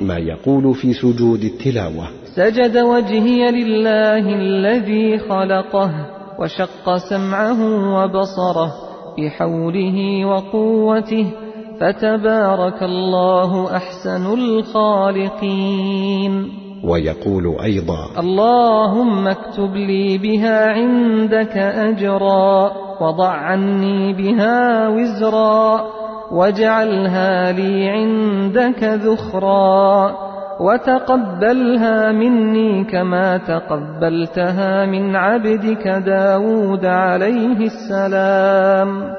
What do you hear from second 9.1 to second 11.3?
بحوله وقوته